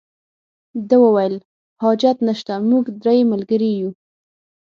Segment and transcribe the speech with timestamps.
[0.87, 1.35] ده وویل
[1.81, 3.91] حاجت نشته موږ درې ملګري یو.